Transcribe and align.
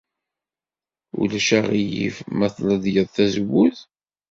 Ulac 1.21 1.49
aɣilif 1.59 2.15
ma 2.37 2.47
tledyeḍ 2.55 3.07
tazewwut? 3.15 3.79